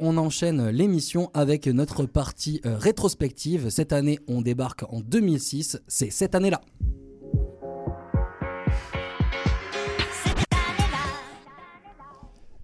On 0.00 0.16
enchaîne 0.16 0.68
l'émission 0.68 1.28
avec 1.34 1.66
notre 1.66 2.06
partie 2.06 2.60
euh, 2.64 2.76
rétrospective. 2.76 3.68
Cette 3.68 3.92
année, 3.92 4.20
on 4.28 4.42
débarque 4.42 4.84
en 4.90 5.00
2006. 5.00 5.80
C'est 5.88 6.10
cette 6.10 6.36
année-là. 6.36 6.60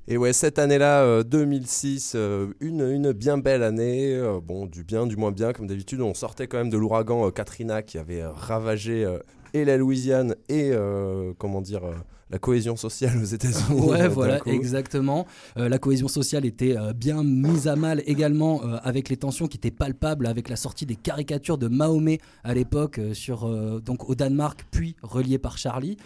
Et 0.06 0.18
ouais, 0.18 0.34
cette 0.34 0.58
année-là, 0.58 1.02
euh, 1.02 1.22
2006, 1.24 2.12
euh, 2.14 2.48
une, 2.60 2.82
une 2.82 3.12
bien 3.12 3.38
belle 3.38 3.62
année. 3.62 4.14
euh, 4.14 4.38
bon, 4.38 4.66
du 4.66 4.84
bien, 4.84 5.06
du 5.06 5.16
moins 5.16 5.32
bien, 5.32 5.52
comme 5.52 5.66
d'habitude. 5.66 6.02
On 6.02 6.12
sortait 6.12 6.46
quand 6.46 6.58
même 6.58 6.68
de 6.70 6.76
l'ouragan 6.76 7.26
euh, 7.26 7.30
Katrina 7.30 7.82
qui 7.82 7.96
avait 7.98 8.20
euh, 8.20 8.30
ravagé 8.30 9.04
euh, 9.04 9.18
et 9.54 9.64
la 9.64 9.76
Louisiane 9.78 10.34
et, 10.50 10.70
euh, 10.72 11.32
comment 11.38 11.62
dire, 11.62 11.84
euh, 11.84 11.94
la 12.30 12.38
cohésion 12.38 12.74
sociale 12.76 13.16
aux 13.18 13.24
États-Unis. 13.24 13.62
euh, 13.70 13.74
Ouais, 13.86 13.98
d'un 14.00 14.08
voilà, 14.08 14.40
coup. 14.40 14.50
exactement. 14.50 15.26
Euh, 15.56 15.68
la 15.68 15.78
cohésion 15.78 16.08
sociale 16.08 16.44
était 16.44 16.76
euh, 16.76 16.92
bien 16.92 17.22
mise 17.22 17.68
à 17.68 17.76
mal 17.76 18.02
également 18.06 18.62
euh, 18.64 18.78
avec 18.82 19.08
les 19.08 19.16
tensions 19.16 19.46
qui 19.46 19.56
étaient 19.56 19.70
palpables 19.70 20.26
avec 20.26 20.48
la 20.48 20.56
sortie 20.56 20.84
des 20.86 20.96
caricatures 20.96 21.56
de 21.58 21.68
Mahomet 21.68 22.18
à 22.42 22.52
l'époque 22.54 22.98
euh, 22.98 23.14
sur 23.14 23.46
euh, 23.46 23.80
donc 23.80 24.08
au 24.10 24.14
Danemark, 24.14 24.66
puis 24.70 24.96
reliées 25.02 25.38
par 25.38 25.56
Charlie. 25.58 25.96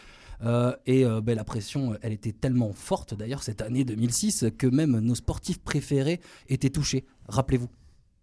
Euh, 0.44 0.72
et 0.86 1.04
euh, 1.04 1.20
ben, 1.20 1.34
la 1.34 1.42
pression, 1.42 1.92
euh, 1.94 1.96
elle 2.02 2.12
était 2.12 2.30
tellement 2.32 2.72
forte 2.72 3.14
d'ailleurs 3.14 3.42
cette 3.42 3.60
année 3.60 3.84
2006 3.84 4.44
que 4.56 4.66
même 4.68 4.98
nos 5.00 5.16
sportifs 5.16 5.58
préférés 5.58 6.20
étaient 6.48 6.70
touchés. 6.70 7.04
Rappelez-vous. 7.28 7.68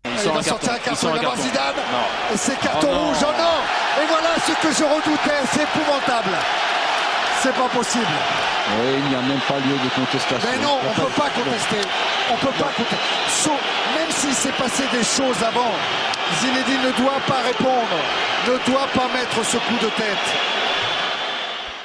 Il 0.05 0.11
Il 0.11 0.19
sort 0.19 0.33
va 0.33 0.39
un 0.39 0.43
sortir 0.43 0.71
un 0.71 0.77
carton. 0.77 0.91
Il 0.91 0.97
sort 0.97 1.13
un 1.13 1.17
il 1.17 1.23
va 1.23 1.23
voir 1.23 1.35
carton. 1.35 1.49
Zidane. 1.49 1.75
Non. 1.91 2.33
Et 2.33 2.37
c'est 2.37 2.59
carton 2.59 2.87
Oh 2.89 2.93
non. 2.93 3.07
rouge, 3.07 3.17
oh 3.21 3.31
non 3.37 3.57
Et 4.01 4.05
voilà 4.07 4.29
ce 4.45 4.51
que 4.51 4.73
je 4.73 4.83
redoutais, 4.83 5.39
c'est 5.53 5.63
épouvantable. 5.63 6.35
C'est 7.41 7.53
pas 7.53 7.69
possible. 7.69 8.15
Oui, 8.79 8.93
il 8.97 9.09
n'y 9.09 9.15
a 9.15 9.21
même 9.21 9.39
pas 9.47 9.55
lieu 9.61 9.77
de 9.77 9.89
contestation. 9.93 10.49
Mais 10.51 10.57
non, 10.63 10.79
on 10.83 10.93
peut 10.99 11.11
pas 11.15 11.29
contester. 11.29 11.81
On 12.31 12.35
peut 12.37 12.55
pas 12.57 12.71
contester. 12.75 13.05
Sauf- 13.29 13.61
même 13.95 14.09
s'il 14.09 14.33
s'est 14.33 14.55
passé 14.57 14.83
des 14.91 15.03
choses 15.03 15.37
avant, 15.47 15.71
Zinedine 16.41 16.81
ne 16.87 16.91
doit 17.03 17.21
pas 17.27 17.41
répondre, 17.45 17.95
ne 18.47 18.57
doit 18.71 18.87
pas 18.95 19.07
mettre 19.13 19.45
ce 19.45 19.57
coup 19.57 19.77
de 19.81 19.89
tête. 19.89 20.25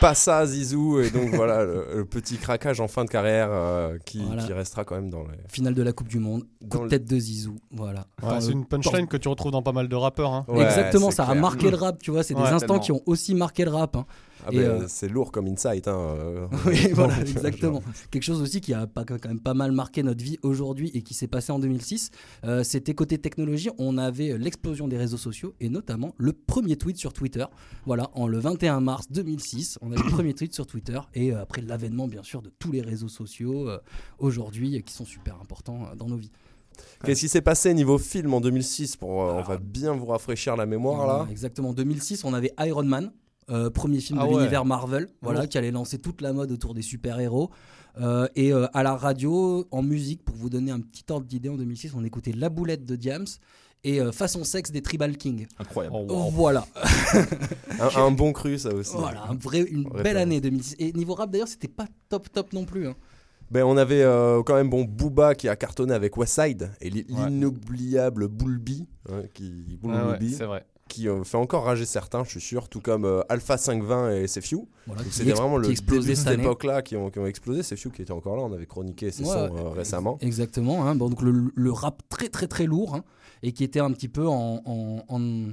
Pas 0.01 0.15
ça, 0.15 0.47
Zizou. 0.47 1.01
Et 1.01 1.11
donc 1.11 1.31
voilà, 1.35 1.65
le, 1.65 1.85
le 1.97 2.05
petit 2.05 2.37
craquage 2.39 2.81
en 2.81 2.89
fin 2.89 3.05
de 3.05 3.11
carrière 3.11 3.49
euh, 3.51 3.99
qui, 4.07 4.23
Voilà. 4.25 4.43
qui 4.43 4.53
restera 4.53 4.85
quand 4.85 4.95
même 4.95 5.11
dans 5.11 5.23
les. 5.23 5.37
Finale 5.49 5.75
de 5.75 5.83
la 5.83 5.93
Coupe 5.93 6.09
du 6.09 6.19
Monde, 6.19 6.43
coup 6.43 6.49
Dans 6.63 6.79
de 6.79 6.85
le- 6.85 6.91
tête 6.91 7.05
de 7.05 7.19
Zizou, 7.19 7.57
voilà. 7.71 8.07
Ouais, 8.23 8.41
c'est 8.41 8.49
le 8.49 8.53
une 8.55 8.65
punchline 8.67 9.07
que 9.07 9.17
tu 9.17 9.29
retrouves 9.29 9.53
dans 9.53 9.63
pas 9.63 9.73
mal 9.73 9.89
de 9.89 9.97
rappeurs. 9.97 10.33
hein. 10.33 10.45
Ouais, 10.49 10.65
Exactement, 10.65 11.11
ça 11.11 11.25
a 11.25 11.35
marqué 11.35 11.71
le 11.71 11.77
rap, 11.83 11.99
tu 12.01 12.11
vois, 12.11 12.23
c'est 12.23 12.35
des 12.35 12.41
instants 12.41 12.59
tellement. 12.67 12.79
qui 12.81 12.93
ont 12.93 13.03
aussi 13.07 13.35
marqué 13.35 13.65
le 13.65 13.71
rap. 13.71 13.97
hein. 13.97 14.07
Ah 14.47 14.51
ben, 14.51 14.59
euh, 14.59 14.85
C'est 14.89 15.09
lourd 15.09 15.33
comme 15.33 15.47
insight. 15.47 15.89
Hein, 15.89 15.99
euh. 15.99 16.47
Oui, 16.67 16.89
voilà, 16.93 17.21
exactement. 17.21 17.83
Quelque 18.11 18.23
chose 18.23 18.41
aussi 18.41 18.61
qui 18.61 18.75
a 18.75 18.87
pas, 18.87 19.05
quand 19.05 19.25
même 19.25 19.41
pas 19.41 19.55
mal 19.55 19.73
marqué 19.73 20.03
notre 20.03 20.23
vie 20.23 20.39
aujourd'hui 20.43 20.91
et 20.95 21.03
qui 21.03 21.15
s'est 21.15 21.27
passé 21.27 21.53
en 21.53 21.59
2006, 21.59 22.11
euh, 22.45 22.63
c'était 22.63 22.95
côté 22.95 23.19
technologie, 23.19 23.71
on 23.79 23.99
avait 23.99 24.37
l'explosion 24.39 24.89
des 24.89 24.97
réseaux 24.97 25.17
sociaux 25.17 25.55
et 25.61 25.69
notamment 25.69 26.15
le 26.19 26.33
premier 26.33 26.77
tweet 26.77 26.97
sur 26.97 27.13
Twitter. 27.13 27.45
Voilà, 27.87 28.11
en 28.15 28.27
le 28.27 28.39
21 28.39 28.81
mars 28.81 29.07
2006, 29.11 29.79
on 29.83 29.93
a 29.93 29.97
le 29.97 30.11
premier 30.11 30.35
tweet 30.35 30.55
sur 30.55 30.67
Twitter 30.67 30.99
et 31.15 31.33
après 31.33 31.63
l'avènement 31.63 32.09
bien 32.09 32.23
sûr 32.23 32.43
de 32.43 32.51
tous 32.59 32.73
les 32.73 32.81
réseaux 32.81 33.09
sociaux 33.09 33.69
aujourd'hui 34.19 34.83
qui 34.83 34.93
sont 34.93 35.05
super 35.05 35.37
importants 35.41 35.89
dans 35.97 36.07
nos 36.07 36.17
vies. 36.17 36.31
Qu'est-ce 37.05 37.21
qui 37.21 37.29
s'est 37.29 37.41
passé 37.41 37.73
niveau 37.73 37.99
film 37.99 38.35
en 38.35 38.41
2006 38.41 38.97
pour, 38.97 39.23
euh, 39.23 39.33
On 39.35 39.43
va 39.43 39.59
bien 39.59 39.95
vous 39.95 40.07
rafraîchir 40.07 40.57
la 40.57 40.67
mémoire 40.67 41.07
là? 41.07 41.27
Exactement, 41.31 41.71
en 41.71 41.75
2006, 41.75 42.25
on 42.25 42.35
avait 42.35 42.53
Iron 42.61 42.85
Man. 42.85 43.13
Euh, 43.51 43.71
premier 43.71 44.01
film 44.01 44.19
Ah 44.21 44.25
de 44.27 44.31
ouais. 44.33 44.37
l'univers 44.39 44.65
Marvel, 44.65 45.09
voilà, 45.23 45.47
qui 45.47 45.59
allait 45.59 45.71
lancer 45.71 45.99
toute 45.99 46.21
la 46.23 46.33
mode 46.33 46.53
autour 46.53 46.75
des 46.75 46.83
super-héros. 46.83 47.51
Euh, 48.01 48.29
et 48.37 48.53
euh, 48.53 48.67
à 48.73 48.83
la 48.83 48.95
radio, 48.97 49.67
en 49.71 49.83
musique, 49.83 50.23
pour 50.25 50.37
vous 50.37 50.49
donner 50.51 50.71
un 50.71 50.81
petit 50.81 51.05
ordre 51.11 51.27
d'idée, 51.27 51.49
en 51.49 51.57
2006, 51.57 51.93
on 51.97 52.05
écoutait 52.05 52.33
La 52.33 52.49
Boulette 52.49 52.85
de 52.85 52.95
Diams 52.97 53.27
et 53.83 54.01
euh, 54.01 54.13
Façon 54.13 54.45
Sexe 54.45 54.71
des 54.71 54.81
Tribal 54.83 55.17
King. 55.17 55.47
Incroyable. 55.59 55.97
Oh, 55.99 56.05
wow. 56.09 56.31
Voilà, 56.31 56.67
Un, 57.81 58.01
un 58.03 58.11
bon 58.11 58.33
cru, 58.33 58.59
ça 58.59 58.73
aussi. 58.75 58.95
voilà 58.97 59.25
un 59.25 59.35
vrai, 59.35 59.61
une 59.63 59.89
Vrai 59.89 60.03
belle 60.03 60.17
année 60.19 60.41
2006. 60.41 60.77
Et 60.79 60.93
niveau 60.93 61.15
rap, 61.15 61.31
d'ailleurs, 61.31 61.49
c'était 61.49 61.69
pas 61.69 61.87
top 62.09 62.31
top 62.33 62.53
non 62.53 62.65
plus. 62.65 62.87
hein. 62.89 62.95
Ben, 63.51 63.65
on 63.65 63.77
avait 63.77 64.03
euh, 64.03 64.43
quand 64.45 64.55
même 64.55 64.71
bon 64.71 64.85
Booba 64.85 65.35
qui 65.35 65.49
a 65.49 65.57
cartonné 65.57 65.93
avec 65.93 66.17
Westside 66.17 66.71
et 66.81 66.91
l'in- 66.91 66.99
Ouais. 67.25 67.29
l'inoubliable 67.31 68.29
Bulby 68.29 68.87
hein, 69.11 69.23
qui, 69.35 69.53
Ah 69.89 70.09
ouais, 70.11 70.19
c'est 70.29 70.45
vrai. 70.45 70.65
Qui 70.91 71.09
euh, 71.09 71.25
fait 71.25 71.37
encore 71.39 71.65
rager 71.65 71.87
certains, 71.87 72.25
je 72.25 72.31
suis 72.31 72.41
sûr, 72.41 72.69
tout 72.69 72.81
comme 72.81 73.05
euh, 73.05 73.23
Alpha 73.29 73.57
520 73.57 74.11
et 74.17 74.27
SFU. 74.27 74.59
Voilà, 74.87 75.03
C'était 75.11 75.33
vraiment 75.33 75.57
le 75.57 75.69
début 75.69 76.01
de 76.01 76.15
cette 76.15 76.39
époque-là 76.39 76.83
qui 76.83 76.97
ont, 76.97 77.11
qui 77.11 77.19
ont 77.19 77.27
explosé. 77.27 77.63
SFU 77.63 77.91
qui 77.91 78.03
était 78.03 78.13
encore 78.13 78.37
là, 78.37 78.43
on 78.43 78.53
avait 78.53 78.67
chroniqué 78.67 79.11
ses 79.11 79.23
Ouais, 79.25 79.29
sons 79.33 79.57
euh, 79.57 79.69
récemment. 79.71 80.19
Exactement, 80.21 80.85
hein. 80.87 80.95
bon, 80.97 81.09
donc 81.09 81.23
le, 81.23 81.51
le 81.55 81.73
rap 81.73 82.03
très 82.09 82.29
très 82.29 82.47
très 82.49 82.67
lourd 82.67 82.95
hein, 82.97 83.05
et 83.43 83.53
qui 83.53 83.65
était 83.65 83.81
un 83.81 83.93
petit 83.93 84.09
peu 84.09 84.27
en, 84.27 84.61
en, 84.67 85.05
en- 85.09 85.49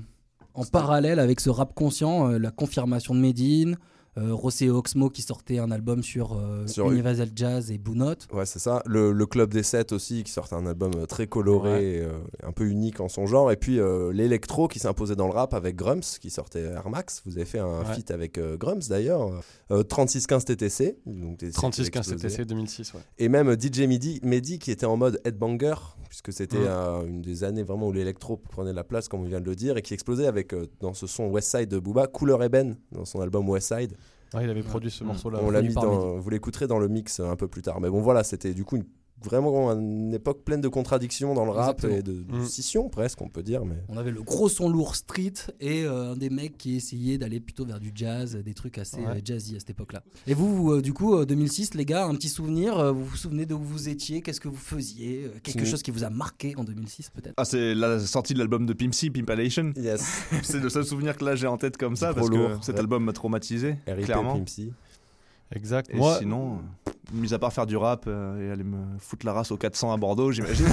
en 0.54 0.66
parallèle 0.66 1.20
avec 1.20 1.40
ce 1.40 1.50
rap 1.52 1.74
conscient, 1.76 2.32
euh, 2.32 2.40
la 2.40 2.50
confirmation 2.52 3.14
de 3.14 3.20
Medine, 3.20 3.78
Rossé 4.18 4.66
et 4.66 4.70
Oxmo 4.70 5.10
qui 5.10 5.22
sortait 5.22 5.60
un 5.60 5.72
album 5.72 6.04
sur, 6.04 6.34
euh, 6.34 6.66
Sur- 6.68 6.92
Universal 6.92 7.30
Jazz 7.36 7.72
et 7.72 7.78
Blue 7.78 7.96
Note. 7.96 8.28
Ouais, 8.34 8.46
c'est 8.46 8.60
ça. 8.60 8.82
Le, 8.86 9.12
le 9.12 9.26
Club 9.26 9.54
des 9.54 9.64
7 9.64 9.92
aussi, 9.92 10.24
qui 10.24 10.32
sortait 10.32 10.56
un 10.56 10.66
album 10.66 10.92
euh, 10.98 11.06
très 11.06 11.28
coloré, 11.28 11.70
Ouais. 11.72 11.84
et, 11.84 12.00
euh, 12.02 12.18
un 12.44 12.52
peu 12.52 12.66
unique 12.68 13.00
en 13.00 13.08
son 13.10 13.26
genre. 13.26 13.52
Et 13.52 13.58
puis 13.58 13.80
euh, 13.80 14.12
l'électro 14.12 14.68
qui 14.68 14.80
s'imposait 14.80 15.16
dans 15.16 15.28
le 15.28 15.34
rap 15.34 15.54
avec 15.54 15.76
Grums, 15.76 16.02
qui 16.20 16.30
sortait 16.30 16.62
Air 16.64 16.90
Max. 16.90 17.22
Vous 17.26 17.38
avez 17.38 17.46
fait 17.46 17.60
un 17.60 17.80
Ouais. 17.82 17.94
feat 17.96 18.12
avec 18.12 18.38
euh, 18.38 18.58
Grums 18.58 18.82
d'ailleurs. 18.90 19.30
Euh, 19.72 19.84
3615 19.84 20.46
TTC. 20.46 20.98
Donc, 21.06 21.38
TTC 21.38 21.52
qui 21.52 21.58
36 21.58 21.90
15 21.90 22.08
explosait. 22.14 22.28
TTC 22.30 22.46
2006, 22.46 22.94
ouais. 22.94 23.02
Et 23.20 23.30
même 23.30 23.56
DJ 23.60 23.82
Midi, 23.82 24.20
Mehdi 24.24 24.60
qui 24.60 24.72
était 24.72 24.86
en 24.86 24.98
mode 24.98 25.20
headbanger, 25.26 25.76
puisque 26.10 26.32
c'était 26.34 26.58
Mm. 26.58 26.68
euh, 26.68 27.06
une 27.08 27.22
des 27.22 27.44
années 27.44 27.64
vraiment 27.64 27.88
où 27.88 27.92
l'électro 27.92 28.38
prenait 28.38 28.74
la 28.74 28.84
place, 28.84 29.08
comme 29.08 29.22
on 29.22 29.26
vient 29.26 29.42
de 29.42 29.46
le 29.46 29.56
dire, 29.56 29.78
et 29.78 29.82
qui 29.82 29.94
explosait 29.94 30.28
avec, 30.28 30.54
euh, 30.54 30.66
dans 30.80 30.94
ce 30.94 31.08
son 31.08 31.30
Westside 31.30 31.70
de 31.70 31.80
Booba, 31.80 32.08
Couleur 32.08 32.44
Eben, 32.44 32.76
dans 32.92 33.06
son 33.06 33.22
album 33.22 33.48
Westside. 33.50 33.94
Ouais, 34.34 34.44
il 34.44 34.50
avait 34.50 34.62
produit 34.62 34.92
ce 34.92 35.04
morceau-là. 35.06 35.40
On 35.42 35.50
l'a 35.50 35.62
mis 35.62 35.74
dans, 35.74 36.18
vous 36.18 36.30
l'écouterez 36.30 36.68
dans 36.68 36.80
le 36.80 36.90
mix 36.90 37.20
euh, 37.20 37.30
un 37.30 37.36
peu 37.38 37.48
plus 37.48 37.62
tard. 37.62 37.80
Mais 37.80 37.90
bon, 37.90 38.02
voilà, 38.02 38.24
c'était 38.26 38.54
du 38.54 38.66
coup 38.66 38.76
une, 38.76 38.86
vraiment 39.24 39.72
une 39.72 40.14
époque 40.14 40.44
pleine 40.44 40.62
de 40.62 40.68
contradictions 40.68 41.34
dans 41.34 41.44
le 41.46 41.52
rap 41.52 41.78
Exactement. 41.84 41.98
et 41.98 42.02
de, 42.04 42.22
de 42.24 42.38
Mm. 42.38 42.46
scission 42.46 42.88
presque, 42.90 43.22
on 43.22 43.30
peut 43.30 43.42
dire. 43.44 43.66
Mais 43.66 43.76
On 43.90 43.98
avait 43.98 44.12
le 44.12 44.22
gros 44.22 44.48
son 44.50 44.70
lourd 44.70 44.96
street 44.96 45.34
et 45.60 45.84
euh, 45.84 46.12
un 46.12 46.16
des 46.16 46.30
mecs 46.30 46.58
qui 46.58 46.76
essayait 46.76 47.18
d'aller 47.18 47.40
plutôt 47.40 47.66
vers 47.66 47.80
du 47.80 47.92
jazz, 47.96 48.36
des 48.36 48.54
trucs 48.54 48.78
assez 48.78 48.98
Ouais. 48.98 49.08
euh, 49.08 49.20
jazzy 49.24 49.56
à 49.56 49.60
cette 49.60 49.72
époque-là. 49.72 50.04
Et 50.28 50.34
vous, 50.34 50.56
vous, 50.56 50.72
euh, 50.74 50.82
du 50.82 50.94
coup, 50.94 51.16
euh, 51.18 51.26
2006, 51.26 51.74
les 51.74 51.86
gars, 51.86 52.06
un 52.06 52.14
petit 52.16 52.30
souvenir, 52.30 52.78
euh, 52.78 52.92
vous 52.92 53.06
vous 53.06 53.16
souvenez 53.18 53.46
de 53.46 53.54
où 53.56 53.60
vous 53.62 53.90
étiez, 53.90 54.22
qu'est-ce 54.22 54.40
que 54.42 54.48
vous 54.48 54.56
faisiez, 54.56 55.26
euh, 55.26 55.40
quelque 55.42 55.64
Mm. 55.64 55.66
chose 55.66 55.82
qui 55.84 55.92
vous 55.92 56.04
a 56.04 56.10
marqué 56.10 56.54
en 56.58 56.64
2006 56.64 57.10
peut-être? 57.10 57.34
Ah, 57.38 57.46
c'est 57.46 57.74
la 57.76 58.00
sortie 58.00 58.34
de 58.34 58.40
l'album 58.40 58.66
de 58.66 58.74
Pimp 58.74 58.94
C, 58.94 59.10
Pimpalation. 59.10 59.74
yes, 59.76 60.06
C'est 60.44 60.60
le 60.60 60.70
seul 60.70 60.86
souvenir 60.86 61.18
que 61.18 61.26
là 61.26 61.36
j'ai 61.36 61.48
en 61.48 61.58
tête 61.58 61.78
comme 61.78 61.96
ça 61.96 62.14
parce 62.14 62.30
lourd, 62.30 62.60
que 62.60 62.66
cet 62.66 62.76
ouais. 62.76 62.82
album 62.82 63.04
m'a 63.04 63.14
traumatisé, 63.14 63.78
RIP 63.88 64.06
clairement. 64.06 64.36
Pimpsy. 64.38 64.72
Exact. 65.52 65.90
Et 65.92 65.96
Moi, 65.98 66.18
sinon, 66.20 66.60
mis 67.14 67.34
à 67.34 67.40
part 67.40 67.54
faire 67.54 67.66
du 67.66 67.78
rap 67.78 68.06
euh, 68.08 68.48
et 68.48 68.52
aller 68.52 68.64
me 68.64 68.78
foutre 69.00 69.26
la 69.26 69.34
race 69.34 69.52
au 69.52 69.58
400 69.58 69.94
à 69.94 69.98
Bordeaux, 69.98 70.32
j'imagine 70.32 70.66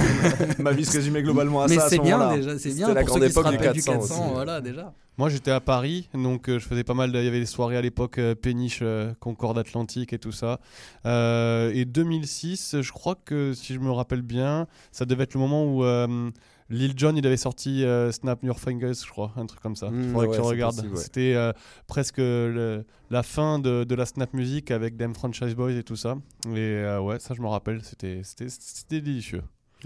ma 0.59 0.71
vie 0.71 0.85
se 0.85 0.91
résumait 0.93 1.23
globalement 1.23 1.61
à 1.63 1.67
Mais 1.67 1.75
ça 1.75 1.89
c'est 1.89 1.95
ce 1.97 2.01
bien 2.01 2.17
moment-là. 2.17 2.37
déjà, 2.37 2.59
c'est 2.59 2.73
bien 2.73 2.93
la 2.93 3.01
pour 3.05 3.13
ceux 3.13 3.19
grande 3.19 3.27
qui 3.29 3.33
se 3.33 3.39
époque 3.39 3.51
du 3.51 3.57
rappellent 3.57 3.73
du 3.73 3.81
400 3.83 3.99
400, 3.99 4.23
aussi. 4.25 4.33
voilà 4.33 4.61
déjà. 4.61 4.93
Moi 5.17 5.29
j'étais 5.29 5.51
à 5.51 5.61
Paris, 5.61 6.09
donc 6.13 6.49
euh, 6.49 6.59
je 6.59 6.65
faisais 6.67 6.83
pas 6.83 6.93
mal. 6.93 7.11
de- 7.13 7.19
Il 7.19 7.23
y 7.23 7.27
avait 7.29 7.39
des 7.39 7.45
soirées 7.45 7.77
à 7.77 7.81
l'époque, 7.81 8.17
euh, 8.17 8.35
Péniche, 8.35 8.79
euh, 8.81 9.13
Concorde 9.21 9.57
Atlantique 9.57 10.11
et 10.11 10.19
tout 10.19 10.33
ça. 10.33 10.59
Euh, 11.05 11.71
et 11.73 11.85
2006, 11.85 12.81
je 12.81 12.91
crois 12.91 13.15
que 13.23 13.53
si 13.53 13.73
je 13.73 13.79
me 13.79 13.91
rappelle 13.91 14.21
bien, 14.21 14.67
ça 14.91 15.05
devait 15.05 15.23
être 15.23 15.33
le 15.35 15.39
moment 15.39 15.63
où 15.65 15.85
euh, 15.85 16.29
Lil 16.69 16.93
Jon 16.97 17.15
il 17.15 17.25
avait 17.27 17.37
sorti 17.37 17.83
euh, 17.83 18.11
Snap 18.11 18.43
Your 18.43 18.59
Fingers, 18.59 18.93
je 19.05 19.09
crois, 19.09 19.31
un 19.37 19.45
truc 19.45 19.61
comme 19.61 19.75
ça. 19.75 19.91
Mm, 19.91 20.11
Faudrait 20.11 20.27
ouais, 20.27 20.31
que 20.31 20.37
je 20.37 20.41
c'est 20.41 20.47
regarde. 20.47 20.75
possible, 20.75 20.95
ouais. 20.95 21.01
C'était 21.03 21.33
euh, 21.35 21.51
presque 21.87 22.17
le- 22.17 22.83
la 23.11 23.21
fin 23.23 23.59
de, 23.59 23.83
de 23.83 23.95
la 23.95 24.05
Snap 24.07 24.33
Music 24.33 24.71
avec 24.71 24.97
Dem 24.97 25.13
Franchise 25.13 25.53
Boys 25.55 25.73
et 25.73 25.83
tout 25.83 25.95
ça. 25.95 26.15
Et 26.47 26.57
euh, 26.57 26.99
ouais, 27.01 27.19
ça 27.19 27.33
je 27.35 27.41
me 27.41 27.47
rappelle, 27.47 27.81
c'était 27.83 28.21
c'était- 28.23 28.47
c'était 28.49 29.01
délicieux. 29.01 29.43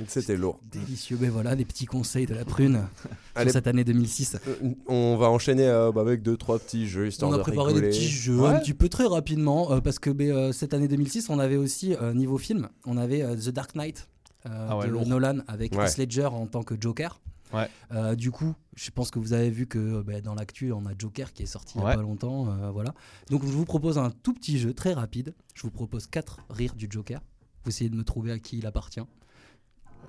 C'était 0.07 0.37
lourd. 0.37 0.61
Délicieux, 0.71 1.17
mais 1.19 1.27
voilà, 1.27 1.57
des 1.57 1.65
petits 1.65 1.85
conseils 1.85 2.25
de 2.25 2.33
la 2.33 2.45
prune 2.45 2.75
sur 3.01 3.09
Allez, 3.35 3.51
cette 3.51 3.67
année 3.67 3.83
2006. 3.83 4.37
euh, 4.47 4.69
on 4.87 5.17
va 5.17 5.29
enchaîner 5.29 5.67
euh, 5.67 5.91
bah, 5.91 5.99
avec 5.99 6.21
deux 6.21 6.37
trois 6.37 6.57
petits 6.57 6.87
jeux 6.87 7.07
histoire 7.07 7.29
On 7.31 7.33
a 7.33 7.37
de 7.39 7.41
préparé 7.41 7.73
rigoler. 7.73 7.89
des 7.89 7.97
petits 7.97 8.07
jeux 8.07 8.39
Ouais. 8.39 8.47
un 8.49 8.59
petit 8.59 8.73
peu 8.73 8.87
très 8.87 9.05
rapidement 9.07 9.73
euh, 9.73 9.81
parce 9.81 9.99
que 9.99 10.09
ben, 10.09 10.31
euh, 10.31 10.51
cette 10.53 10.73
année 10.73 10.87
2006, 10.87 11.29
on 11.29 11.37
avait 11.39 11.57
aussi 11.57 11.95
euh, 12.01 12.13
niveau 12.13 12.37
film, 12.37 12.69
on 12.85 12.95
avait 12.95 13.23
euh, 13.23 13.35
The 13.35 13.49
Dark 13.49 13.75
Knight 13.75 14.07
Ah 14.45 14.77
ouais, 14.77 14.85
de 14.87 14.91
lourd. 14.91 15.07
Nolan 15.07 15.39
avec 15.47 15.73
Ouais. 15.75 15.85
Heath 15.89 15.97
Ledger 15.97 16.25
en 16.27 16.45
tant 16.47 16.63
que 16.63 16.75
Joker. 16.79 17.19
Ouais. 17.53 17.67
Euh, 17.91 18.15
du 18.15 18.29
coup, 18.31 18.53
je 18.75 18.91
pense 18.91 19.09
que 19.09 19.17
vous 19.19 19.33
avez 19.33 19.49
vu 19.49 19.65
que 19.65 19.79
euh, 19.79 20.03
ben, 20.03 20.21
dans 20.21 20.35
l'actu, 20.35 20.71
on 20.71 20.85
a 20.85 20.91
Joker 20.97 21.33
qui 21.33 21.43
est 21.43 21.47
sorti 21.47 21.73
il 21.77 21.81
n'y 21.83 21.87
a 21.89 21.95
pas 21.95 22.01
longtemps. 22.01 22.47
euh, 22.51 22.69
voilà. 22.71 22.93
Donc, 23.31 23.41
je 23.43 23.49
vous 23.51 23.65
propose 23.65 23.97
un 23.97 24.11
tout 24.11 24.33
petit 24.33 24.59
jeu 24.59 24.73
très 24.73 24.93
rapide. 24.93 25.33
Je 25.55 25.63
vous 25.63 25.71
propose 25.71 26.05
quatre 26.07 26.37
rires 26.51 26.75
du 26.75 26.87
Joker. 26.89 27.21
Vous 27.63 27.69
essayez 27.69 27.89
de 27.89 27.95
me 27.95 28.03
trouver 28.03 28.31
à 28.31 28.39
qui 28.39 28.59
il 28.59 28.65
appartient. 28.67 29.01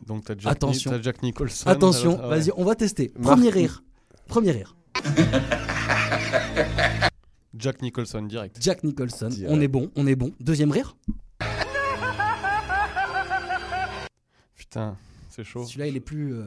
Donc 0.07 0.25
t'as 0.25 0.35
Jack, 0.39 0.53
Attention. 0.53 0.99
Jack 1.03 1.23
Nicholson. 1.23 1.67
Attention, 1.69 2.19
Ah 2.23 2.29
ouais. 2.29 2.39
vas-y, 2.39 2.53
on 2.57 2.65
va 2.65 2.75
tester. 2.75 3.09
Premier 3.21 3.51
rire. 3.51 3.83
Premier 4.29 4.51
rire. 4.53 4.77
Jack 7.57 7.83
Nicholson 7.83 8.23
direct. 8.23 8.57
Jack 8.61 8.85
Nicholson. 8.85 9.29
Direct. 9.29 9.53
On 9.53 9.61
est 9.61 9.69
bon, 9.69 9.91
on 9.97 10.07
est 10.07 10.15
bon. 10.17 10.31
Deuxième 10.41 10.71
rire. 10.71 10.97
Putain, 14.71 14.97
c'est 15.31 15.43
chaud. 15.43 15.65
Celui-là, 15.65 15.89
il 15.89 15.97
est 15.97 16.01
plus. 16.01 16.33
euh, 16.33 16.45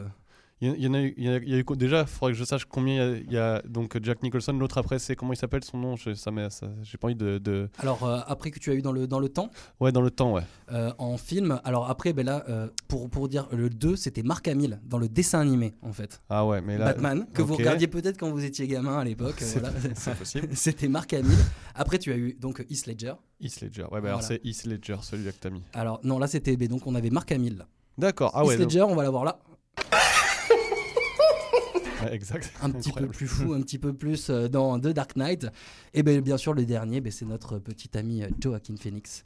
Il 0.61 0.81
y, 0.81 0.87
en 0.87 0.93
a 0.93 1.01
eu, 1.01 1.13
il 1.17 1.25
y 1.25 1.27
a, 1.27 1.35
il 1.39 1.49
y 1.49 1.53
a 1.55 1.57
eu 1.57 1.65
co- 1.65 1.75
déjà, 1.75 2.01
il 2.03 2.07
faudrait 2.07 2.31
que 2.31 2.37
je 2.39 2.45
sache 2.45 2.63
combien 2.63 2.93
il 2.93 2.97
y 2.97 3.01
a, 3.01 3.17
il 3.17 3.33
y 3.33 3.37
a- 3.37 3.61
donc 3.67 3.97
Jack 4.01 4.23
Nicholson. 4.23 4.53
L'autre 4.53 4.77
après, 4.77 4.97
c'est 4.97 5.13
comment 5.13 5.33
il 5.33 5.35
s'appelle 5.35 5.65
son 5.65 5.77
nom? 5.77 5.97
Je- 5.97 6.13
ça, 6.13 6.31
ça- 6.49 6.69
J'ai 6.83 6.97
pas 6.97 7.07
envie 7.07 7.15
de, 7.17 7.37
de- 7.37 7.69
Alors, 7.79 8.05
euh, 8.05 8.21
après 8.27 8.49
que 8.49 8.59
tu 8.59 8.71
as 8.71 8.73
eu 8.75 8.81
dans 8.81 8.93
le, 8.93 9.05
dans 9.05 9.19
le 9.19 9.27
temps, 9.27 9.49
Ouais, 9.81 9.91
dans 9.91 9.99
le 9.99 10.09
temps, 10.09 10.31
ouais. 10.31 10.43
euh, 10.71 10.93
en 10.99 11.17
film. 11.17 11.59
Alors, 11.65 11.89
après, 11.89 12.13
ben 12.13 12.25
là, 12.25 12.45
euh, 12.47 12.69
pour, 12.87 13.09
pour 13.09 13.27
dire, 13.27 13.49
le 13.51 13.69
2, 13.69 13.97
c'était 13.97 14.23
Marc 14.23 14.47
Hamill, 14.47 14.79
dans 14.85 14.99
le 14.99 15.09
dessin 15.09 15.41
animé, 15.41 15.73
en 15.81 15.91
fait. 15.91 16.21
Ah 16.29 16.45
ouais, 16.45 16.61
mais 16.61 16.77
là. 16.77 16.85
Batman, 16.85 17.25
que 17.33 17.41
vous 17.41 17.55
regardiez 17.55 17.87
peut-être 17.87 18.17
quand 18.17 18.31
vous 18.31 18.45
étiez 18.45 18.65
gamin 18.65 18.99
à 18.99 19.03
l'époque. 19.03 19.35
C'est 19.39 19.59
voilà. 19.59 19.75
Possible. 20.17 20.47
C'était 20.53 20.87
Marc 20.87 21.11
Hamill. 21.11 21.37
Après, 21.75 21.99
tu 21.99 22.13
as 22.13 22.15
eu 22.15 22.37
donc 22.39 22.65
Heath 22.69 22.87
Ledger. 22.87 23.15
Heath 23.41 23.59
Ledger. 23.59 23.83
Ouais, 23.91 23.99
bah 23.99 24.07
alors 24.07 24.21
Voilà. 24.21 24.39
c'est 24.41 24.45
Heath 24.45 24.63
Ledger, 24.63 24.95
celui-là 25.01 25.33
que 25.33 25.39
t'as 25.41 25.49
mis. 25.49 25.63
Alors, 25.73 25.99
non, 26.05 26.19
là, 26.19 26.27
c'était. 26.27 26.55
ben, 26.55 26.69
donc, 26.69 26.87
on 26.87 26.95
avait 26.95 27.09
Marc 27.09 27.33
Hamill. 27.33 27.57
là. 27.57 27.67
D'accord. 27.97 28.31
Ah 28.33 28.45
ouais. 28.45 28.55
Heath 28.55 28.61
Ledger, 28.61 28.81
on 28.83 28.95
va 28.95 29.03
l'avoir 29.03 29.23
là. 29.23 29.39
ouais, 32.03 32.13
exact. 32.13 32.51
un 32.61 32.69
petit 32.71 32.91
peu 32.91 33.07
plus 33.07 33.27
fou, 33.27 33.53
un 33.53 33.61
petit 33.61 33.77
peu 33.79 33.93
plus 33.93 34.29
euh, 34.29 34.47
dans 34.47 34.79
The 34.79 34.87
Dark 34.87 35.15
Knight. 35.15 35.47
Et 35.93 36.03
bien, 36.03 36.19
bien 36.21 36.37
sûr, 36.37 36.53
le 36.53 36.65
dernier, 36.65 37.01
ben, 37.01 37.11
c'est 37.11 37.25
notre 37.25 37.59
petit 37.59 37.89
ami 37.97 38.23
euh, 38.23 38.27
Joaquin 38.39 38.75
Phoenix. 38.79 39.23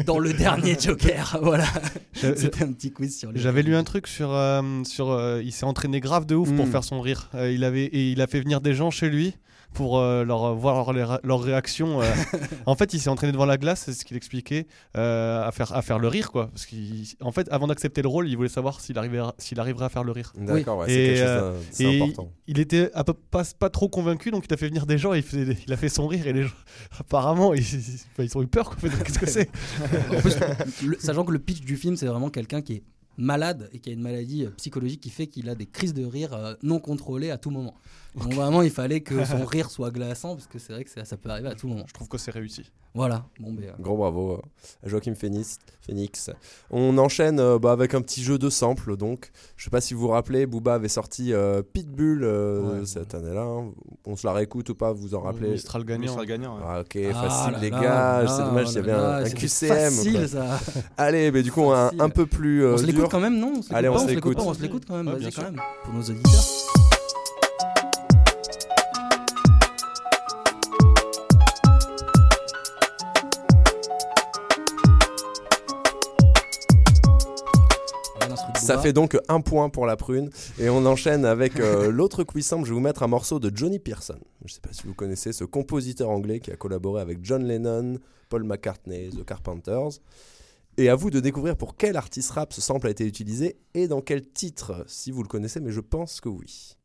Dans 0.06 0.20
le 0.20 0.34
dernier 0.34 0.78
Joker, 0.80 1.40
voilà. 1.42 1.66
C'était 2.14 2.64
un 2.64 2.72
petit 2.74 2.92
quiz 2.92 3.18
sur. 3.18 3.32
J'avais 3.36 3.64
lu 3.64 3.76
un 3.76 3.84
truc 3.84 4.08
sur. 4.08 4.32
euh, 4.34 4.62
sur 4.84 5.10
euh, 5.12 5.42
il 5.44 5.52
s'est 5.52 5.66
entraîné 5.66 6.00
grave 6.00 6.26
de 6.26 6.36
ouf 6.36 6.52
pour 6.54 6.66
Mm. 6.68 6.72
faire 6.72 6.84
son 6.84 7.02
rire. 7.02 7.30
Euh, 7.36 7.52
il 7.52 7.64
avait, 7.64 7.86
et 7.86 8.12
il 8.12 8.22
a 8.22 8.28
fait 8.28 8.40
venir 8.40 8.62
des 8.62 8.74
gens 8.74 8.92
chez 8.92 9.10
lui 9.10 9.36
pour 9.74 10.00
euh, 10.00 10.24
leur 10.26 10.56
voir 10.56 10.92
leur, 10.94 11.42
réaction. 11.42 12.02
euh. 12.02 12.06
en 12.66 12.76
fait, 12.76 12.94
il 12.94 13.00
s'est 13.00 13.10
entraîné 13.10 13.32
devant 13.32 13.46
la 13.46 13.58
glace, 13.58 13.84
c'est 13.86 13.94
ce 13.94 14.04
qu'il 14.04 14.18
expliquait, 14.18 14.68
euh, 14.98 15.46
à, 15.48 15.52
faire, 15.52 15.74
à 15.76 15.82
faire 15.82 16.00
le 16.00 16.08
rire, 16.08 16.32
quoi. 16.32 16.48
Parce 16.48 16.66
qu'en 16.66 17.32
fait, 17.32 17.48
avant 17.52 17.68
d'accepter 17.68 18.02
le 18.02 18.08
rôle, 18.08 18.28
il 18.28 18.36
voulait 18.36 18.50
savoir 18.50 18.82
s'il 18.82 18.98
arriverait, 18.98 19.32
s'il 19.38 19.60
arriverait 19.60 19.86
à 19.86 19.90
faire 19.90 20.04
le 20.04 20.12
rire. 20.12 20.34
D'accord, 20.38 20.80
ouais, 20.80 20.88
c'est 20.88 20.96
quelque 20.96 21.18
chose 21.18 21.86
euh, 21.88 21.96
important. 22.02 22.32
il, 22.48 22.58
il 22.58 22.60
était 22.60 22.92
à 22.94 23.04
peu- 23.04 23.14
pas, 23.14 23.44
pas 23.58 23.70
trop 23.70 23.90
convaincu, 23.90 24.32
donc 24.32 24.46
il 24.50 24.54
a 24.54 24.58
fait 24.58 24.68
venir 24.68 24.86
des 24.86 24.98
gens 24.98 25.14
et 25.14 25.18
il, 25.18 25.24
faisait- 25.24 25.58
il 25.66 25.72
a 25.74 25.78
fait 25.78 25.90
son 25.90 26.08
rire. 26.08 26.28
Et 26.28 26.34
les 26.34 26.44
gens, 26.44 26.54
apparemment, 27.00 27.54
ils, 27.54 27.64
ont 28.36 28.42
eu 28.42 28.48
peur, 28.48 28.70
quoi. 28.76 28.90
Qu'est-ce 29.06 29.20
que 29.20 29.26
c'est? 29.30 29.50
Sachant 31.00 31.24
que 31.24 31.32
le 31.32 31.40
pitch 31.40 31.62
du 31.62 31.78
film, 31.78 31.96
c'est 31.96 32.06
vraiment 32.08 32.30
quelqu'un 32.30 32.62
qui 32.62 32.74
est 32.74 32.84
malade 33.20 33.70
et 33.74 33.80
qui 33.80 33.90
a 33.90 33.94
une 33.94 34.02
maladie 34.02 34.46
euh, 34.46 34.50
psychologique 34.58 35.02
qui 35.02 35.10
fait 35.10 35.28
qu'il 35.28 35.50
a 35.50 35.56
des 35.56 35.66
crises 35.68 35.94
de 35.94 36.06
rire 36.06 36.34
euh, 36.34 36.54
non 36.64 36.80
contrôlées 36.80 37.30
à 37.32 37.38
tout 37.38 37.52
moment. 37.52 37.76
Donc 38.16 38.34
vraiment, 38.34 38.64
il 38.64 38.72
fallait 38.72 39.02
que 39.02 39.24
son 39.24 39.46
rire 39.46 39.70
soit 39.70 39.92
glaçant 39.92 40.36
parce 40.36 40.48
que 40.48 40.58
c'est 40.58 40.74
vrai 40.74 40.84
que 40.84 40.90
ça, 40.90 41.06
ça 41.06 41.16
peut 41.16 41.30
arriver 41.30 41.50
à 41.50 41.56
tout 41.56 41.68
moment. 41.68 41.84
Je 41.88 41.94
trouve 41.94 42.08
que 42.08 42.18
c'est 42.18 42.32
réussi. 42.32 42.64
Voilà. 42.96 43.24
Bon, 43.40 43.54
ben, 43.54 43.66
euh, 43.66 43.72
Gros 43.80 43.98
bravo 43.98 44.42
à 44.84 44.88
Joachim 44.90 45.14
Phoenix. 45.14 45.60
Phoenix. 45.86 46.32
On 46.72 46.98
enchaîne 46.98 47.40
euh, 47.40 47.60
bah, 47.60 47.72
avec 47.72 47.94
un 47.94 48.02
petit 48.02 48.24
jeu 48.24 48.40
de 48.40 48.50
samples. 48.50 48.98
Donc, 48.98 49.32
je 49.58 49.64
sais 49.66 49.70
pas 49.70 49.80
si 49.80 49.94
vous 49.94 50.02
vous 50.02 50.08
rappelez, 50.08 50.48
Booba 50.48 50.74
avait 50.74 50.88
sorti 50.90 51.32
euh, 51.34 51.62
Pitbull 51.62 52.24
euh, 52.24 52.80
Ouais. 52.80 52.86
cette 52.88 53.14
année-là. 53.14 53.44
hein. 53.44 53.72
On 54.06 54.16
se 54.16 54.26
la 54.26 54.34
réécoute 54.34 54.70
ou 54.70 54.76
pas 54.76 54.92
Vous 54.92 55.14
en 55.14 55.22
rappelez? 55.22 55.52
Mistral 55.52 55.86
gagnant. 55.86 56.02
Mistral 56.02 56.26
gagnant. 56.26 56.56
ouais. 56.58 56.64
Ah, 56.66 56.82
ok, 56.82 56.98
ah 57.14 57.30
facile 57.30 57.52
là 57.54 57.60
les 57.60 57.70
là, 57.70 57.82
gars. 57.82 58.28
C'est 58.28 58.44
dommage, 58.44 58.70
il 58.72 58.76
y 58.76 58.78
avait 58.80 58.92
un, 58.92 59.24
un 59.24 59.30
QCM. 59.30 59.68
quoi. 59.70 59.78
Facile 59.78 60.28
ça. 60.28 60.60
Allez, 60.98 61.32
mais 61.32 61.44
du 61.44 61.52
coup, 61.52 61.70
un, 61.72 62.10
peu 62.10 62.26
plus 62.26 62.64
euh, 62.64 62.74
on 62.74 62.78
se 62.78 62.86
l'écoute 63.10 63.12
quand 63.12 63.20
même, 63.20 63.40
non 63.40 63.62
on 63.70 63.74
Allez, 63.74 63.90
on 63.90 63.94
pas, 63.94 64.42
On 64.44 64.54
se 64.54 64.62
l'écoute 64.62 64.84
quand 64.88 64.98
même, 64.98 65.08
Ouais, 65.08 65.20
vas-y 65.20 65.32
quand 65.32 65.44
même, 65.44 65.62
pour 65.84 65.94
nos 65.94 66.02
auditeurs. 66.02 66.44
Ça 78.56 78.78
fait 78.78 78.94
donc 78.94 79.18
un 79.30 79.42
point 79.42 79.70
pour 79.70 79.88
la 79.88 79.98
prune. 79.98 80.30
Et 80.60 80.70
on 80.70 80.86
enchaîne 80.86 81.26
avec 81.26 81.60
euh, 81.60 81.90
l'autre 81.92 82.24
quiz 82.24 82.46
simple. 82.46 82.66
Je 82.66 82.70
vais 82.70 82.76
vous 82.76 82.80
mettre 82.80 83.02
un 83.02 83.08
morceau 83.08 83.40
de 83.40 83.52
Johnny 83.56 83.80
Pearson. 83.80 84.20
Je 84.42 84.46
ne 84.46 84.50
sais 84.50 84.62
pas 84.62 84.70
si 84.72 84.84
vous 84.86 84.94
connaissez 84.94 85.34
ce 85.34 85.44
compositeur 85.44 86.12
anglais 86.12 86.40
qui 86.40 86.52
a 86.52 86.56
collaboré 86.56 87.02
avec 87.02 87.18
John 87.24 87.44
Lennon, 87.48 87.98
Paul 88.30 88.44
McCartney, 88.44 89.10
The 89.10 89.26
Carpenters. 89.26 90.02
Et 90.82 90.88
à 90.88 90.96
vous 90.96 91.10
de 91.10 91.20
découvrir 91.20 91.58
pour 91.58 91.76
quel 91.76 91.98
artiste 91.98 92.32
rap 92.32 92.54
ce 92.54 92.62
sample 92.62 92.88
a 92.88 92.90
été 92.90 93.06
utilisé 93.06 93.58
et 93.74 93.90
dans 93.90 94.00
quel 94.00 94.26
titre, 94.26 94.86
si 94.88 95.12
vous 95.12 95.22
le 95.22 95.28
connaissez, 95.28 95.60
mais 95.60 95.72
je 95.72 95.82
pense 95.82 96.22
que 96.22 96.30
oui. 96.30 96.78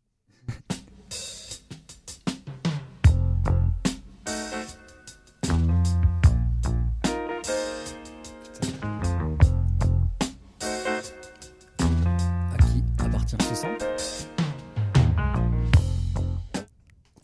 À 12.52 12.56
qui 12.58 12.82
appartient 12.98 13.36
ce 13.48 13.54
sample? 13.54 13.86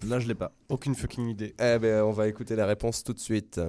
Là, 0.07 0.21
je 0.21 0.29
l'ai 0.29 0.37
pas. 0.37 0.53
Aucune 0.69 0.95
fucking 0.95 1.27
idée. 1.31 1.53
Eh 1.59 1.81
ben, 1.81 2.05
on 2.05 2.13
va 2.13 2.29
écouter 2.29 2.55
la 2.55 2.67
réponse 2.67 3.03
tout 3.03 3.13
de 3.13 3.19
suite. 3.19 3.61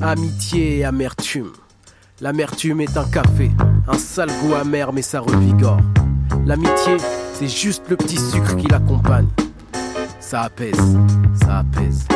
Amitié 0.00 0.78
et 0.78 0.84
amertume. 0.84 1.52
L'amertume 2.20 2.80
est 2.80 2.96
un 2.96 3.04
café, 3.08 3.50
un 3.88 3.98
sale 3.98 4.30
goût 4.42 4.54
amer 4.54 4.92
mais 4.92 5.02
ça 5.02 5.20
revigore. 5.20 5.80
L'amitié, 6.46 6.96
c'est 7.34 7.48
juste 7.48 7.88
le 7.88 7.96
petit 7.96 8.16
sucre 8.18 8.56
qui 8.56 8.66
l'accompagne. 8.68 9.28
Ça 10.20 10.42
apaise, 10.42 10.96
ça 11.42 11.58
apaise. 11.58 12.06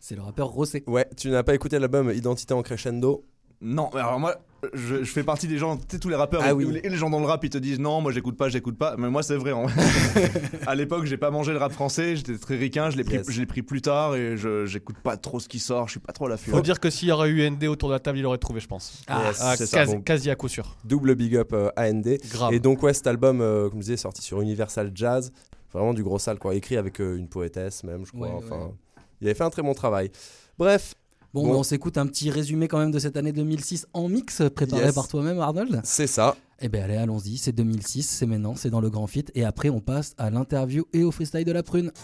C'est 0.00 0.14
le 0.14 0.22
rappeur 0.22 0.48
Rossé. 0.48 0.84
Ouais, 0.86 1.08
tu 1.16 1.30
n'as 1.30 1.42
pas 1.42 1.54
écouté 1.54 1.78
l'album 1.78 2.10
Identité 2.10 2.54
en 2.54 2.62
crescendo 2.62 3.24
Non, 3.62 3.88
mais 3.94 4.00
alors 4.00 4.20
moi, 4.20 4.36
je, 4.74 5.02
je 5.02 5.10
fais 5.10 5.22
partie 5.22 5.48
des 5.48 5.56
gens, 5.56 5.76
tu 5.78 5.84
sais, 5.88 5.98
tous 5.98 6.08
les 6.10 6.14
rappeurs 6.14 6.42
Ah 6.44 6.50
et, 6.50 6.52
oui. 6.52 6.78
et 6.82 6.88
les 6.90 6.96
gens 6.96 7.08
dans 7.08 7.20
le 7.20 7.24
rap, 7.26 7.42
ils 7.44 7.50
te 7.50 7.56
disent 7.58 7.78
non, 7.78 8.00
moi 8.02 8.12
j'écoute 8.12 8.36
pas, 8.36 8.48
j'écoute 8.50 8.76
pas. 8.76 8.96
Mais 8.98 9.08
moi, 9.08 9.22
c'est 9.22 9.36
vrai. 9.36 9.52
en- 9.52 9.66
à 10.66 10.74
l'époque, 10.74 11.06
j'ai 11.06 11.16
pas 11.16 11.30
mangé 11.30 11.52
le 11.52 11.58
rap 11.58 11.72
français, 11.72 12.16
j'étais 12.16 12.36
très 12.36 12.56
ricain, 12.56 12.90
je 12.90 12.96
l'ai 12.96 13.04
pris, 13.04 13.16
Yes. 13.16 13.30
je 13.30 13.40
l'ai 13.40 13.46
pris 13.46 13.62
plus 13.62 13.80
tard 13.80 14.14
et 14.14 14.36
je 14.36 14.66
j'écoute 14.66 14.96
pas 15.02 15.16
trop 15.16 15.40
ce 15.40 15.48
qui 15.48 15.58
sort, 15.58 15.86
je 15.86 15.92
suis 15.92 16.00
pas 16.00 16.12
trop 16.12 16.26
à 16.26 16.28
l'affût. 16.28 16.50
Faut 16.50 16.60
dire 16.60 16.80
que 16.80 16.90
s'il 16.90 17.08
y 17.08 17.12
aurait 17.12 17.30
eu 17.30 17.48
ND 17.50 17.64
autour 17.64 17.88
de 17.88 17.94
la 17.94 18.00
table, 18.00 18.18
il 18.18 18.26
aurait 18.26 18.38
trouvé, 18.38 18.60
je 18.60 18.66
pense. 18.68 19.02
Ah, 19.06 19.22
Yes, 19.28 19.38
Ah, 19.40 19.56
c'est 19.56 19.66
ça. 19.66 19.78
quasi, 19.78 19.94
Donc, 19.94 20.04
quasi 20.04 20.30
à 20.30 20.34
coup 20.34 20.48
sûr. 20.48 20.76
double 20.84 21.14
big 21.14 21.36
up 21.36 21.52
euh, 21.54 21.70
AND. 21.78 22.06
Grave. 22.30 22.52
Et 22.52 22.60
donc, 22.60 22.82
ouais, 22.82 22.92
cet 22.92 23.06
album, 23.06 23.40
euh, 23.40 23.68
comme 23.70 23.78
je 23.80 23.84
disais, 23.86 23.96
sorti 23.96 24.20
sur 24.22 24.40
Universal 24.42 24.90
Jazz. 24.94 25.32
Vraiment 25.72 25.94
du 25.94 26.02
gros 26.02 26.18
sale, 26.18 26.38
quoi. 26.38 26.54
Écrit 26.54 26.76
avec 26.76 27.00
euh, 27.00 27.16
une 27.16 27.28
poétesse, 27.28 27.84
même, 27.84 28.04
je 28.06 28.12
crois. 28.12 28.28
Ouais, 28.28 28.34
enfin, 28.36 28.56
ouais. 28.66 28.72
il 29.20 29.26
avait 29.28 29.34
fait 29.34 29.44
un 29.44 29.50
très 29.50 29.62
bon 29.62 29.74
travail. 29.74 30.10
Bref, 30.58 30.94
Bon, 31.36 31.48
Bon. 31.48 31.58
on 31.58 31.62
s'écoute 31.62 31.98
un 31.98 32.06
petit 32.06 32.30
résumé 32.30 32.66
quand 32.66 32.78
même 32.78 32.90
de 32.90 32.98
cette 32.98 33.14
année 33.18 33.30
2006 33.30 33.86
en 33.92 34.08
mix, 34.08 34.40
préparé 34.54 34.86
Yes. 34.86 34.94
par 34.94 35.06
toi-même, 35.06 35.38
Arnold. 35.38 35.82
c'est 35.84 36.06
ça. 36.06 36.34
Eh 36.62 36.70
bien, 36.70 36.84
allez, 36.84 36.96
allons-y. 36.96 37.36
C'est 37.36 37.52
2006, 37.52 38.04
c'est 38.08 38.24
maintenant, 38.24 38.54
c'est 38.56 38.70
dans 38.70 38.80
le 38.80 38.88
grand 38.88 39.06
fit. 39.06 39.26
Et 39.34 39.44
après, 39.44 39.68
on 39.68 39.80
passe 39.80 40.14
à 40.16 40.30
l'interview 40.30 40.84
et 40.94 41.04
au 41.04 41.10
freestyle 41.10 41.44
de 41.44 41.52
la 41.52 41.62
prune. 41.62 41.92